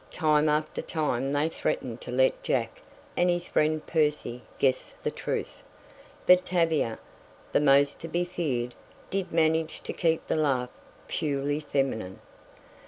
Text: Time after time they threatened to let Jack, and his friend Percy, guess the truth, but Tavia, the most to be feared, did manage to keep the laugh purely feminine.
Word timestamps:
Time 0.09 0.49
after 0.49 0.81
time 0.81 1.31
they 1.31 1.47
threatened 1.47 2.01
to 2.01 2.09
let 2.11 2.41
Jack, 2.41 2.81
and 3.15 3.29
his 3.29 3.45
friend 3.47 3.85
Percy, 3.85 4.41
guess 4.57 4.95
the 5.03 5.11
truth, 5.11 5.61
but 6.25 6.43
Tavia, 6.43 6.97
the 7.51 7.59
most 7.59 7.99
to 7.99 8.07
be 8.07 8.25
feared, 8.25 8.73
did 9.11 9.31
manage 9.31 9.81
to 9.81 9.93
keep 9.93 10.25
the 10.25 10.35
laugh 10.35 10.71
purely 11.07 11.59
feminine. 11.59 12.19